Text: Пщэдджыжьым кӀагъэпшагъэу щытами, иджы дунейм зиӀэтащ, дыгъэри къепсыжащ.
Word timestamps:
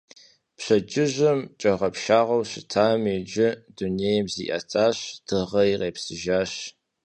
Пщэдджыжьым 0.57 1.39
кӀагъэпшагъэу 1.59 2.43
щытами, 2.49 3.13
иджы 3.19 3.47
дунейм 3.75 4.25
зиӀэтащ, 4.33 4.97
дыгъэри 5.27 5.75
къепсыжащ. 5.89 6.53